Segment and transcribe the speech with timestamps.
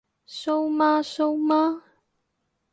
[0.27, 1.79] 蘇媽蘇媽？